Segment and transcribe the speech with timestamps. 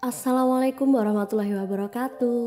[0.00, 2.40] Assalamualaikum warahmatullahi wabarakatuh.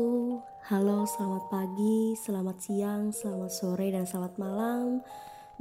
[0.74, 4.98] Halo, selamat pagi, selamat siang, selamat sore, dan selamat malam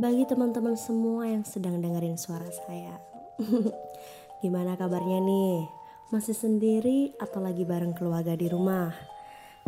[0.02, 2.98] bagi teman-teman semua yang sedang dengerin suara saya.
[4.42, 5.70] Gimana kabarnya nih?
[6.10, 8.90] Masih sendiri atau lagi bareng keluarga di rumah?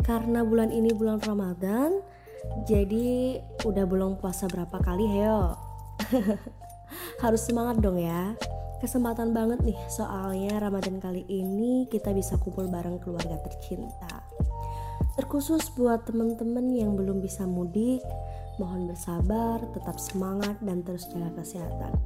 [0.02, 1.94] Karena bulan ini bulan Ramadan,
[2.66, 5.54] jadi udah belum puasa berapa kali, heyo?
[7.22, 8.34] Harus semangat dong ya
[8.76, 14.20] Kesempatan banget nih soalnya Ramadan kali ini kita bisa kumpul bareng keluarga tercinta.
[15.16, 18.04] Terkhusus buat temen-temen yang belum bisa mudik,
[18.60, 21.96] mohon bersabar, tetap semangat dan terus jaga kesehatan.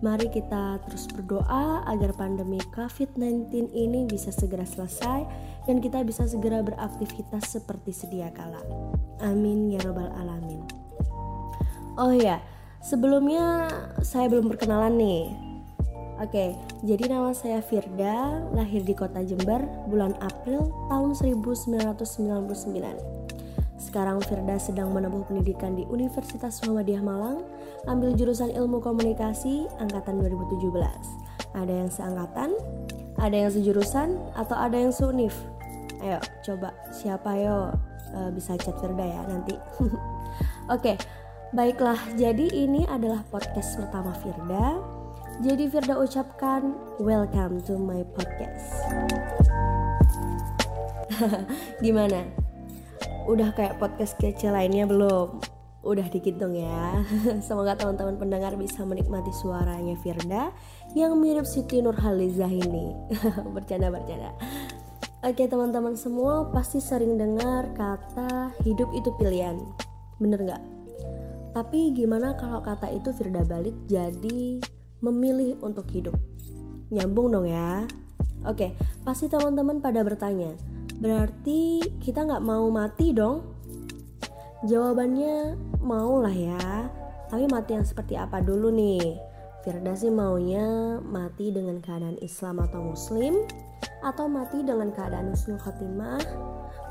[0.00, 5.24] Mari kita terus berdoa agar pandemi COVID-19 ini bisa segera selesai
[5.68, 8.60] dan kita bisa segera beraktivitas seperti sedia kala.
[9.20, 10.64] Amin ya robbal alamin.
[11.96, 12.40] Oh ya,
[12.84, 13.68] sebelumnya
[14.04, 15.45] saya belum perkenalan nih
[16.16, 21.92] Oke, jadi nama saya Firda, lahir di kota Jember bulan April tahun 1999.
[23.76, 27.44] Sekarang Firda sedang menempuh pendidikan di Universitas Muhammadiyah Malang,
[27.84, 30.72] ambil jurusan Ilmu Komunikasi angkatan 2017.
[31.52, 32.50] Ada yang seangkatan,
[33.20, 35.36] ada yang sejurusan, atau ada yang seunif?
[36.00, 37.76] Ayo, coba siapa yo
[38.16, 39.52] e, bisa chat Firda ya nanti.
[40.74, 40.96] Oke,
[41.52, 42.00] baiklah.
[42.16, 44.80] Jadi ini adalah podcast pertama Firda
[45.44, 48.72] jadi Firda ucapkan welcome to my podcast.
[51.84, 52.24] Gimana?
[53.28, 55.36] Udah kayak podcast kece lainnya belum?
[55.84, 57.04] Udah dikit dong ya.
[57.46, 60.56] Semoga teman-teman pendengar bisa menikmati suaranya Firda
[60.96, 62.96] yang mirip Siti Nurhalizah ini.
[63.54, 64.32] Bercanda-bercanda.
[65.20, 69.60] Oke teman-teman semua pasti sering dengar kata hidup itu pilihan.
[70.16, 70.62] Bener nggak?
[71.52, 74.60] Tapi gimana kalau kata itu Firda balik jadi
[75.00, 76.16] memilih untuk hidup.
[76.92, 77.84] Nyambung dong ya.
[78.46, 80.54] Oke, pasti teman-teman pada bertanya,
[81.02, 83.42] berarti kita nggak mau mati dong?
[84.64, 86.86] Jawabannya mau lah ya,
[87.26, 89.18] tapi mati yang seperti apa dulu nih?
[89.66, 93.34] Firda sih maunya mati dengan keadaan Islam atau Muslim,
[94.06, 96.22] atau mati dengan keadaan husnul khotimah,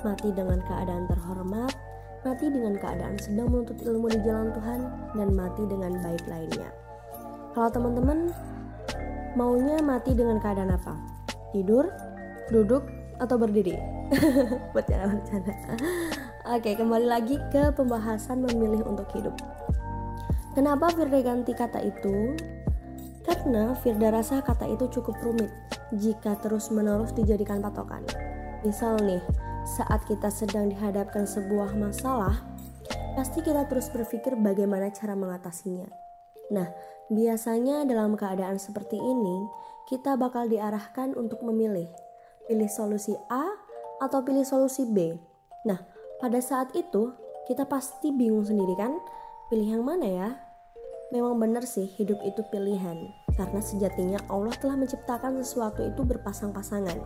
[0.04, 1.72] mati dengan keadaan terhormat,
[2.28, 4.82] mati dengan keadaan sedang menuntut ilmu di jalan Tuhan,
[5.16, 6.68] dan mati dengan baik lainnya.
[7.56, 8.36] Kalau teman-teman
[9.40, 10.92] maunya mati dengan keadaan apa?
[11.56, 11.88] Tidur,
[12.52, 12.84] duduk,
[13.16, 13.80] atau berdiri?
[14.76, 15.56] Bercanda-bercanda.
[16.52, 19.32] Oke, kembali lagi ke pembahasan memilih untuk hidup.
[20.52, 22.36] Kenapa Firda ganti kata itu?
[23.24, 25.48] Karena Firda rasa kata itu cukup rumit
[25.96, 28.04] jika terus-menerus dijadikan patokan.
[28.68, 29.24] Misal nih,
[29.64, 32.36] saat kita sedang dihadapkan sebuah masalah,
[33.16, 36.05] pasti kita terus berpikir bagaimana cara mengatasinya.
[36.52, 36.70] Nah,
[37.06, 39.46] Biasanya dalam keadaan seperti ini,
[39.86, 41.86] kita bakal diarahkan untuk memilih,
[42.50, 43.46] pilih solusi A
[44.02, 45.14] atau pilih solusi B.
[45.70, 45.78] Nah,
[46.18, 47.14] pada saat itu
[47.46, 48.98] kita pasti bingung sendiri kan,
[49.54, 50.30] pilih yang mana ya?
[51.14, 52.98] Memang benar sih hidup itu pilihan,
[53.38, 56.98] karena sejatinya Allah telah menciptakan sesuatu itu berpasang-pasangan.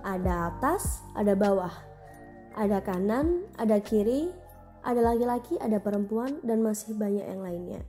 [0.00, 1.76] Ada atas, ada bawah,
[2.56, 4.32] ada kanan, ada kiri,
[4.80, 7.84] ada laki-laki, ada perempuan, dan masih banyak yang lainnya.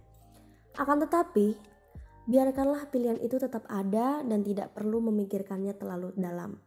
[0.80, 1.60] Akan tetapi,
[2.32, 6.64] biarkanlah pilihan itu tetap ada dan tidak perlu memikirkannya terlalu dalam.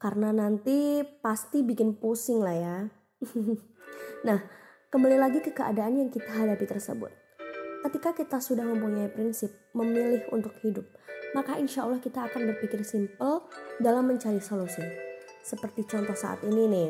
[0.00, 2.78] Karena nanti pasti bikin pusing lah ya.
[4.28, 4.38] nah,
[4.92, 7.12] kembali lagi ke keadaan yang kita hadapi tersebut.
[7.80, 10.84] Ketika kita sudah mempunyai prinsip memilih untuk hidup,
[11.32, 13.48] maka insya Allah kita akan berpikir simple
[13.80, 14.84] dalam mencari solusi.
[15.40, 16.88] Seperti contoh saat ini nih,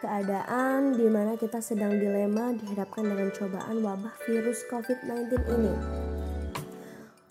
[0.00, 5.74] keadaan di mana kita sedang dilema dihadapkan dengan cobaan wabah virus COVID-19 ini.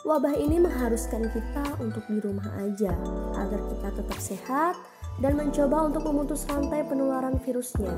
[0.05, 2.93] Wabah ini mengharuskan kita untuk di rumah aja
[3.41, 4.75] agar kita tetap sehat
[5.17, 7.89] dan mencoba untuk memutus rantai penularan virusnya.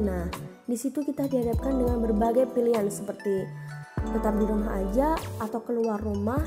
[0.00, 0.24] Nah,
[0.64, 3.44] di situ kita dihadapkan dengan berbagai pilihan seperti
[4.04, 6.40] tetap di rumah aja atau keluar rumah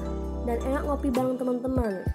[0.45, 2.05] dan enak ngopi bareng teman-teman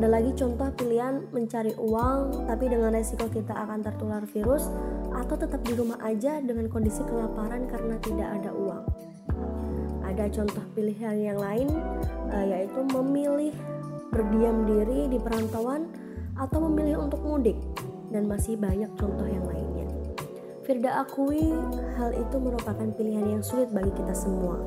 [0.00, 4.72] ada lagi contoh pilihan mencari uang tapi dengan resiko kita akan tertular virus
[5.12, 8.80] atau tetap di rumah aja dengan kondisi kelaparan karena tidak ada uang.
[10.00, 11.68] Ada contoh pilihan yang lain
[12.32, 13.52] uh, yaitu memilih
[14.08, 15.84] berdiam diri di perantauan
[16.32, 17.60] atau memilih untuk mudik
[18.08, 19.84] dan masih banyak contoh yang lainnya.
[20.64, 21.52] Firda akui
[22.00, 24.64] hal itu merupakan pilihan yang sulit bagi kita semua.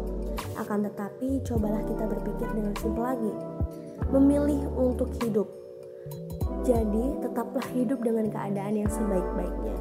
[0.62, 3.34] Akan tetapi cobalah kita berpikir dengan simpel lagi
[4.14, 5.50] memilih untuk hidup.
[6.62, 9.76] Jadi, tetaplah hidup dengan keadaan yang sebaik-baiknya.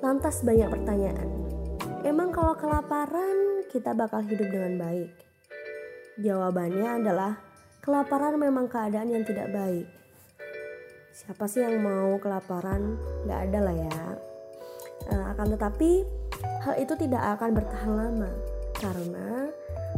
[0.00, 1.30] Lantas banyak pertanyaan.
[2.02, 5.12] Emang kalau kelaparan kita bakal hidup dengan baik?
[6.18, 7.36] Jawabannya adalah
[7.84, 9.84] kelaparan memang keadaan yang tidak baik.
[11.14, 14.02] siapa sih yang mau kelaparan nggak ada lah ya
[15.14, 16.02] uh, akan tetapi
[16.66, 18.30] hal itu tidak akan bertahan lama
[18.74, 19.46] karena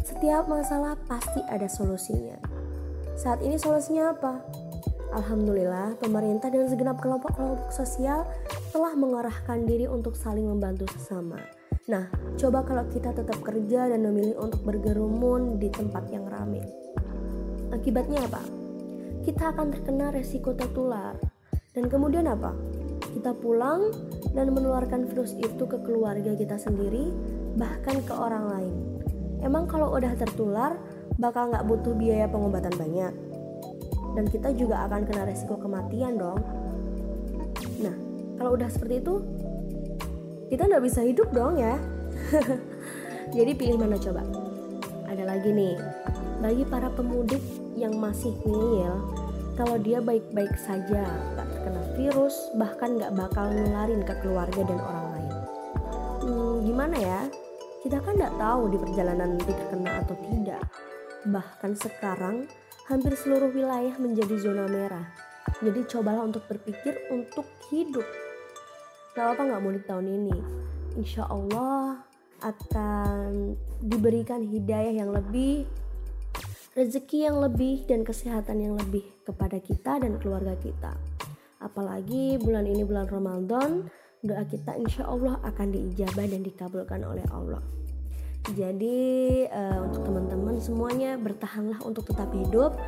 [0.05, 2.37] setiap masalah pasti ada solusinya
[3.17, 4.45] saat ini solusinya apa
[5.17, 8.29] Alhamdulillah, pemerintah dan segenap kelompok-kelompok sosial
[8.69, 11.41] telah mengarahkan diri untuk saling membantu sesama.
[11.89, 16.61] Nah, coba kalau kita tetap kerja dan memilih untuk bergerumun di tempat yang ramai.
[17.73, 18.45] Akibatnya apa?
[19.25, 21.17] Kita akan terkena resiko tertular.
[21.73, 22.53] Dan kemudian apa?
[23.17, 23.89] Kita pulang
[24.37, 27.09] dan menularkan virus itu ke keluarga kita sendiri,
[27.57, 28.75] bahkan ke orang lain.
[29.41, 30.77] Emang kalau udah tertular,
[31.17, 33.13] bakal nggak butuh biaya pengobatan banyak?
[34.17, 36.41] dan kita juga akan kena resiko kematian dong.
[37.85, 37.95] Nah,
[38.41, 39.21] kalau udah seperti itu,
[40.49, 41.77] kita nggak bisa hidup dong ya.
[43.37, 44.25] Jadi pilih mana coba?
[45.07, 45.77] Ada lagi nih,
[46.41, 47.45] bagi para pemudik
[47.77, 49.05] yang masih ngeyel,
[49.61, 51.05] kalau dia baik-baik saja,
[51.37, 55.33] nggak terkena virus, bahkan nggak bakal nularin ke keluarga dan orang lain.
[56.25, 57.21] Hmm, gimana ya?
[57.85, 60.65] Kita kan nggak tahu di perjalanan nanti terkena atau tidak.
[61.27, 62.47] Bahkan sekarang
[62.87, 65.11] hampir seluruh wilayah menjadi zona merah.
[65.59, 68.07] Jadi cobalah untuk berpikir untuk hidup.
[69.19, 70.37] Gak apa nggak mudik tahun ini.
[70.95, 72.07] Insya Allah
[72.45, 75.67] akan diberikan hidayah yang lebih,
[76.77, 80.95] rezeki yang lebih, dan kesehatan yang lebih kepada kita dan keluarga kita.
[81.59, 83.89] Apalagi bulan ini bulan Ramadan,
[84.21, 87.65] doa kita insya Allah akan diijabah dan dikabulkan oleh Allah.
[88.55, 92.79] Jadi uh, untuk teman-teman semuanya bertahanlah untuk tetap hidup,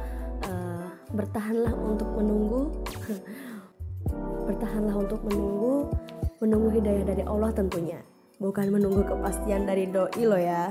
[0.47, 2.71] uh, bertahanlah untuk menunggu,
[4.47, 5.91] bertahanlah untuk menunggu,
[6.39, 7.99] menunggu hidayah dari Allah tentunya,
[8.39, 10.71] bukan menunggu kepastian dari doi lo ya.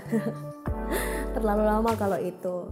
[1.36, 2.72] Terlalu lama kalau itu.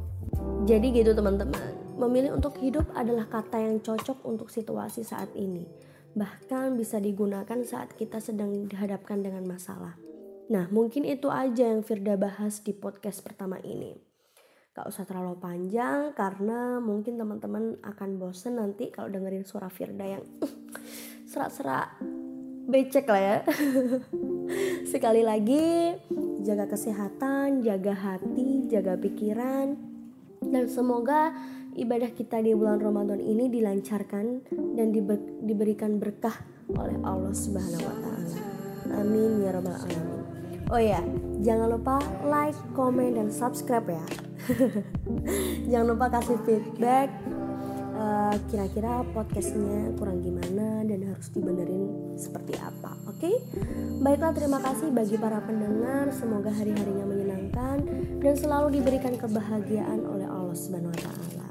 [0.64, 5.68] Jadi gitu teman-teman, memilih untuk hidup adalah kata yang cocok untuk situasi saat ini.
[6.16, 10.05] Bahkan bisa digunakan saat kita sedang dihadapkan dengan masalah.
[10.46, 13.98] Nah, mungkin itu aja yang Firda bahas di podcast pertama ini.
[14.76, 20.24] Gak usah terlalu panjang karena mungkin teman-teman akan bosen nanti kalau dengerin suara Firda yang
[21.32, 21.98] serak-serak
[22.70, 23.38] becek lah ya.
[24.94, 25.98] Sekali lagi,
[26.46, 29.74] jaga kesehatan, jaga hati, jaga pikiran,
[30.46, 31.34] dan semoga
[31.74, 34.26] ibadah kita di bulan Ramadan ini dilancarkan
[34.78, 34.88] dan
[35.42, 36.36] diberikan berkah
[36.74, 38.38] oleh Allah Subhanahu wa taala.
[39.02, 40.15] Amin ya rabbal alamin.
[40.74, 40.98] Oh ya,
[41.46, 44.06] jangan lupa like, komen, dan subscribe ya.
[45.70, 47.14] jangan lupa kasih feedback.
[47.96, 53.32] Uh, kira-kira podcastnya kurang gimana dan harus dibenerin seperti apa oke okay?
[54.04, 57.88] baiklah terima kasih bagi para pendengar semoga hari-harinya menyenangkan
[58.20, 61.48] dan selalu diberikan kebahagiaan oleh Allah Subhanahu Wa Taala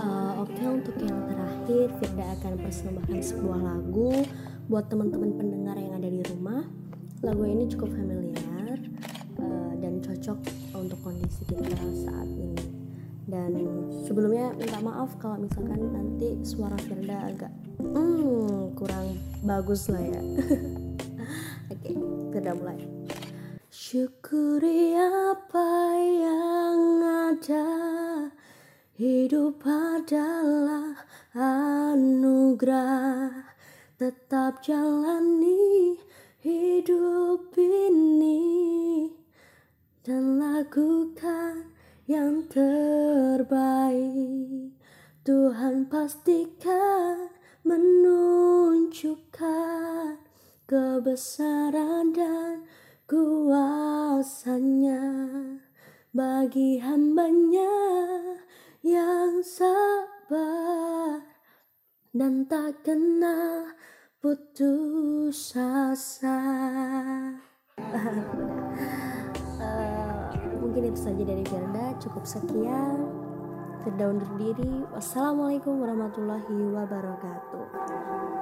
[0.00, 4.16] uh, oke untuk yang terakhir Firda akan persembahkan sebuah lagu
[4.64, 6.64] buat teman-teman pendengar yang ada di rumah
[7.20, 8.80] lagu ini cukup familiar
[9.36, 10.40] uh, dan cocok
[10.72, 11.68] untuk kondisi kita
[12.08, 12.64] saat ini.
[13.28, 13.52] Dan
[14.08, 20.16] sebelumnya minta maaf kalau misalkan nanti suara Firda agak hmm, kurang bagus lah ya.
[21.72, 21.94] Oke okay,
[22.32, 22.80] Firda mulai.
[23.68, 25.68] Syukuri apa
[26.00, 27.68] yang ada
[28.96, 31.04] hidup adalah
[31.36, 33.28] anugerah.
[34.00, 36.00] Tetap jalani
[36.40, 39.12] hidup ini
[40.00, 41.68] dan lakukan
[42.08, 43.52] yang terbaik.
[45.20, 47.28] Tuhan pastikan
[47.60, 50.16] menunjukkan
[50.64, 52.64] kebesaran dan
[53.04, 55.04] kuasanya
[56.16, 57.68] bagi hambanya
[58.80, 61.20] yang sabar
[62.16, 63.76] dan tak kenal
[64.20, 66.36] putus asa.
[67.80, 68.20] Uh,
[70.60, 73.08] mungkin itu saja dari Firda cukup sekian.
[73.80, 74.84] Firda undur diri.
[74.92, 78.39] Wassalamualaikum warahmatullahi wabarakatuh